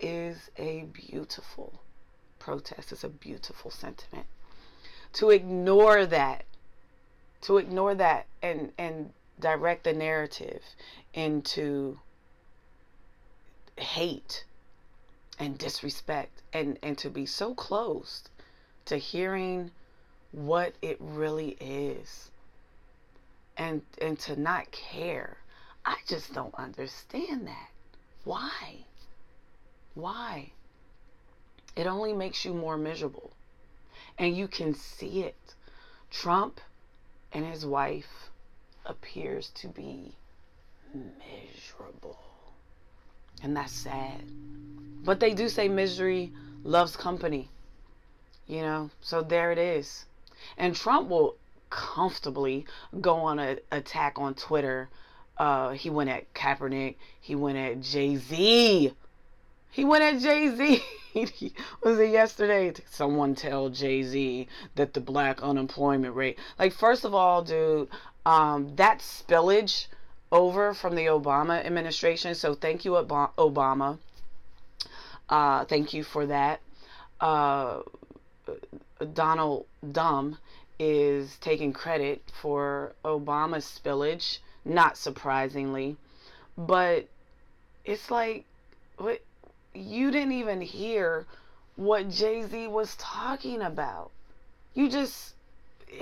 [0.00, 1.80] is a beautiful
[2.38, 2.92] protest.
[2.92, 4.26] It's a beautiful sentiment.
[5.14, 6.44] To ignore that,
[7.42, 10.62] to ignore that and and direct the narrative
[11.14, 11.98] into
[13.76, 14.44] hate
[15.38, 18.30] and disrespect and and to be so closed
[18.86, 19.70] to hearing
[20.32, 22.30] what it really is
[23.56, 25.36] and and to not care
[25.86, 27.70] i just don't understand that.
[28.24, 28.84] Why?
[29.94, 30.50] Why?
[31.74, 33.30] It only makes you more miserable.
[34.18, 35.54] And you can see it.
[36.10, 36.60] Trump
[37.32, 38.30] and his wife
[38.84, 40.14] appears to be
[40.92, 42.18] miserable.
[43.42, 44.22] And that's sad.
[45.04, 46.32] But they do say misery
[46.64, 47.48] loves company
[48.46, 48.90] you know?
[49.00, 50.04] So there it is.
[50.56, 51.36] And Trump will
[51.70, 52.66] comfortably
[53.00, 54.88] go on an attack on Twitter.
[55.38, 56.96] Uh, he went at Kaepernick.
[57.20, 58.92] He went at Jay Z.
[59.70, 60.82] He went at Jay Z.
[61.82, 62.72] was it yesterday?
[62.90, 66.38] Someone tell Jay Z that the black unemployment rate.
[66.58, 67.88] Like, first of all, dude,
[68.24, 69.86] um, that spillage
[70.32, 72.34] over from the Obama administration.
[72.34, 73.98] So thank you, Obama.
[75.28, 76.60] Uh, thank you for that.
[77.20, 77.82] Uh,
[79.14, 80.38] Donald Dumb
[80.78, 85.96] is taking credit for Obama's spillage, not surprisingly.
[86.58, 87.06] But
[87.84, 88.44] it's like,
[88.98, 89.20] what?
[89.74, 91.26] You didn't even hear
[91.76, 94.10] what Jay Z was talking about.
[94.74, 95.34] You just.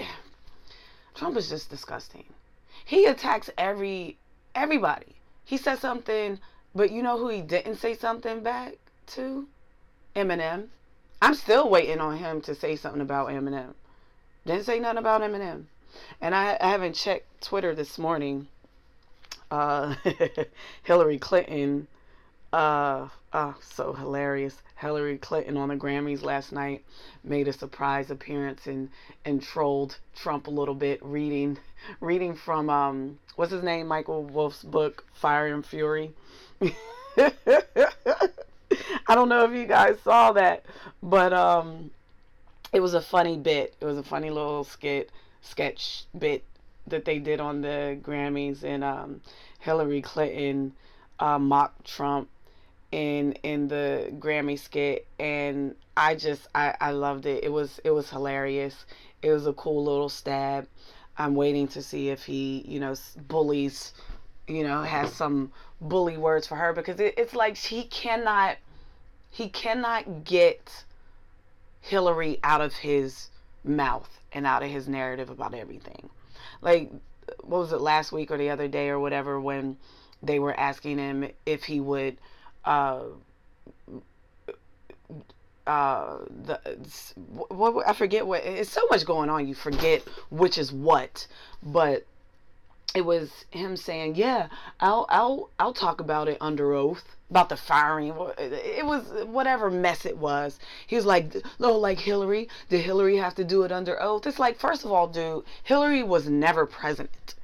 [1.14, 2.24] Trump is just disgusting.
[2.84, 4.16] He attacks every
[4.54, 5.14] everybody.
[5.44, 6.40] He said something,
[6.74, 8.74] but you know who he didn't say something back
[9.08, 9.46] to?
[10.16, 10.68] Eminem.
[11.20, 13.74] I'm still waiting on him to say something about Eminem.
[14.46, 15.64] Didn't say nothing about Eminem.
[16.20, 18.48] And I, I haven't checked Twitter this morning.
[19.54, 19.94] Uh,
[20.82, 21.86] Hillary Clinton,
[22.52, 24.60] uh, oh, so hilarious.
[24.74, 26.84] Hillary Clinton on the Grammys last night
[27.22, 28.90] made a surprise appearance and,
[29.24, 31.56] and trolled Trump a little bit, reading
[32.00, 36.10] reading from um what's his name, Michael Wolff's book, Fire and Fury.
[37.16, 37.30] I
[39.14, 40.66] don't know if you guys saw that,
[41.00, 41.92] but um,
[42.72, 43.76] it was a funny bit.
[43.80, 46.42] It was a funny little skit, sketch bit
[46.86, 49.20] that they did on the Grammys, and um,
[49.60, 50.72] Hillary Clinton
[51.18, 52.28] uh, mocked Trump
[52.92, 57.42] in in the Grammy skit, and I just I I loved it.
[57.44, 58.84] It was it was hilarious.
[59.22, 60.68] It was a cool little stab.
[61.16, 62.94] I'm waiting to see if he you know
[63.28, 63.92] bullies
[64.46, 68.56] you know has some bully words for her because it, it's like he cannot
[69.30, 70.84] he cannot get
[71.80, 73.28] Hillary out of his
[73.64, 76.10] mouth and out of his narrative about everything.
[76.60, 76.90] Like,
[77.42, 79.76] what was it last week or the other day or whatever when
[80.22, 82.18] they were asking him if he would
[82.64, 83.02] uh,
[85.66, 86.60] uh the
[87.48, 91.26] what, I forget what it's so much going on you forget which is what.
[91.62, 92.06] But
[92.94, 94.48] it was him saying yeah
[94.80, 100.06] I'll I'll I'll talk about it under oath about the firing it was whatever mess
[100.06, 104.00] it was he was like no like Hillary did Hillary have to do it under
[104.00, 107.34] oath it's like first of all dude Hillary was never president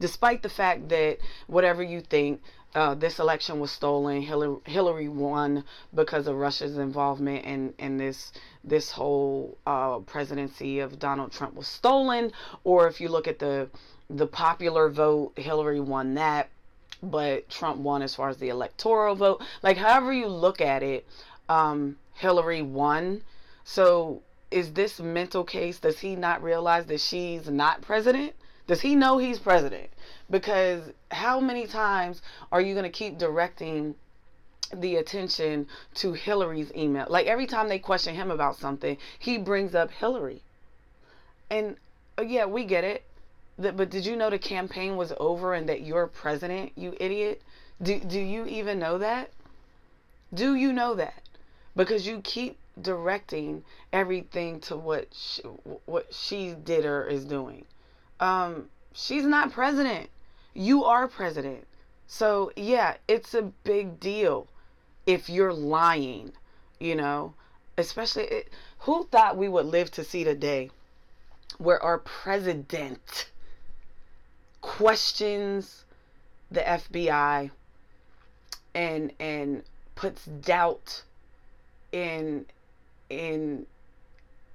[0.00, 2.42] despite the fact that whatever you think
[2.74, 4.20] uh, this election was stolen.
[4.20, 5.62] Hillary, Hillary won
[5.94, 8.32] because of Russia's involvement in, in this
[8.64, 12.32] this whole uh, presidency of Donald Trump was stolen.
[12.64, 13.68] Or if you look at the
[14.10, 16.50] the popular vote, Hillary won that,
[17.02, 19.42] but Trump won as far as the electoral vote.
[19.62, 21.06] Like however you look at it,
[21.48, 23.22] um, Hillary won.
[23.64, 25.78] So is this mental case?
[25.78, 28.34] Does he not realize that she's not president?
[28.66, 29.90] Does he know he's president?
[30.30, 33.94] Because how many times are you going to keep directing
[34.72, 37.06] the attention to Hillary's email?
[37.08, 40.42] Like every time they question him about something, he brings up Hillary.
[41.50, 41.76] And
[42.18, 43.04] uh, yeah, we get it.
[43.56, 47.42] But did you know the campaign was over and that you're president, you idiot?
[47.80, 49.30] Do, do you even know that?
[50.32, 51.22] Do you know that?
[51.76, 55.42] Because you keep directing everything to what she,
[55.86, 57.64] what she did or is doing.
[58.18, 60.10] Um, she's not president.
[60.54, 61.66] You are president.
[62.06, 64.48] So, yeah, it's a big deal
[65.06, 66.32] if you're lying,
[66.80, 67.34] you know,
[67.78, 70.70] especially it, who thought we would live to see the day
[71.58, 73.30] where our president
[74.64, 75.84] questions
[76.50, 77.50] the FBI
[78.74, 79.62] and and
[79.94, 81.02] puts doubt
[81.92, 82.46] in
[83.10, 83.66] in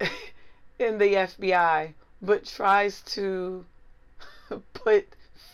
[0.80, 3.64] in the FBI but tries to
[4.74, 5.06] put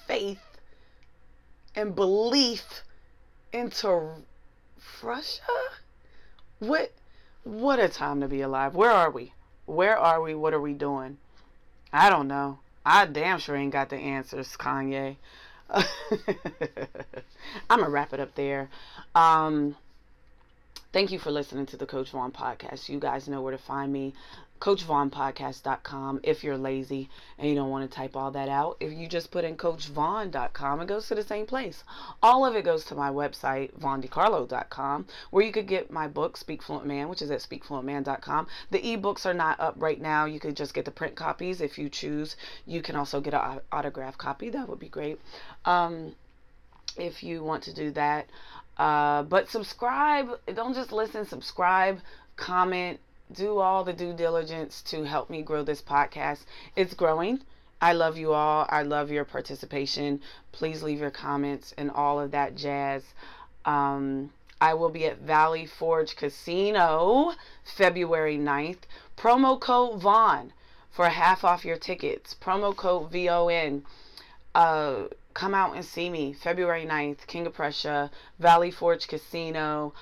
[0.07, 0.59] faith
[1.75, 2.83] and belief
[3.53, 4.09] into
[5.03, 5.43] Russia?
[6.61, 6.93] What
[7.45, 8.75] what a time to be alive.
[8.75, 9.35] Where are we?
[9.67, 10.35] Where are we?
[10.35, 11.19] What are we doing?
[11.93, 12.61] I don't know.
[12.89, 15.17] I damn sure ain't got the answers, Kanye.
[15.71, 15.81] I'm
[17.69, 18.71] gonna wrap it up there.
[19.13, 19.75] Um,
[20.93, 22.89] thank you for listening to the Coach Vaughn podcast.
[22.89, 24.15] You guys know where to find me
[24.61, 28.77] coachvaughnpodcast.com if you're lazy and you don't want to type all that out.
[28.81, 31.85] If you just put in coachvaughn.com, it goes to the same place.
[32.23, 36.63] All of it goes to my website, vaughndicarlo.com, where you could get my book, Speak
[36.63, 38.47] Fluent Man, which is at speakfluentman.com.
[38.71, 40.25] The ebooks are not up right now.
[40.25, 42.37] You could just get the print copies if you choose.
[42.67, 44.51] You can also get an autograph copy.
[44.51, 45.21] That would be great.
[45.65, 46.15] Um,
[46.97, 48.29] if you want to do that.
[48.77, 50.29] Uh, but subscribe.
[50.55, 52.01] Don't just listen, subscribe,
[52.37, 53.01] comment,
[53.33, 56.45] do all the due diligence to help me grow this podcast.
[56.75, 57.41] It's growing.
[57.81, 58.67] I love you all.
[58.71, 60.21] I love your participation.
[60.53, 63.03] Please leave your comments and all of that jazz.
[63.65, 68.85] Um, I will be at Valley Forge Casino February 9th.
[69.17, 70.53] Promo code Vaughn
[70.91, 72.35] for half off your tickets.
[72.35, 73.85] Promo code VON.
[74.55, 79.93] Uh, come out and see me February 9th, King of Prussia, Valley Forge Casino.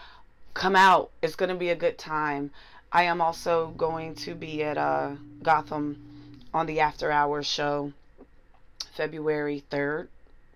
[0.54, 1.10] Come out.
[1.20, 2.52] It's going to be a good time.
[2.94, 5.98] I am also going to be at uh, Gotham
[6.54, 7.92] on the After Hours show
[8.94, 10.06] February 3rd.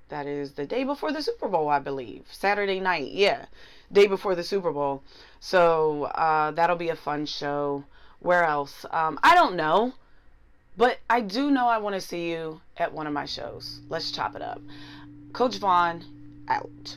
[0.09, 2.27] That is the day before the Super Bowl, I believe.
[2.31, 3.47] Saturday night, yeah.
[3.91, 5.03] Day before the Super Bowl.
[5.41, 7.83] So uh, that'll be a fun show.
[8.21, 8.87] Where else?
[8.93, 9.95] Um, I don't know.
[10.77, 13.81] But I do know I want to see you at one of my shows.
[13.89, 14.61] Let's chop it up.
[15.33, 16.05] Coach Vaughn,
[16.47, 16.97] out.